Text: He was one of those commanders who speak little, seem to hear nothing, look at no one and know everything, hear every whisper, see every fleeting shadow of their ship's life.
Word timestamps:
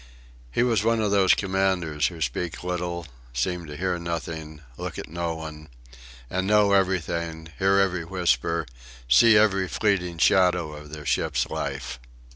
He 0.51 0.63
was 0.63 0.83
one 0.83 0.99
of 0.99 1.11
those 1.11 1.35
commanders 1.35 2.07
who 2.07 2.21
speak 2.21 2.63
little, 2.63 3.05
seem 3.33 3.67
to 3.67 3.77
hear 3.77 3.99
nothing, 3.99 4.61
look 4.75 4.97
at 4.97 5.07
no 5.07 5.35
one 5.35 5.69
and 6.27 6.47
know 6.47 6.71
everything, 6.73 7.49
hear 7.59 7.77
every 7.77 8.03
whisper, 8.03 8.65
see 9.07 9.37
every 9.37 9.67
fleeting 9.67 10.17
shadow 10.17 10.73
of 10.73 10.89
their 10.89 11.05
ship's 11.05 11.45
life. 11.51 11.99